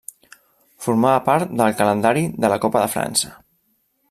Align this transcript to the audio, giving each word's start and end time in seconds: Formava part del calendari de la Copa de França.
Formava 0.85 1.19
part 1.27 1.53
del 1.61 1.77
calendari 1.83 2.27
de 2.47 2.53
la 2.55 2.61
Copa 2.65 2.85
de 2.87 2.93
França. 2.97 3.33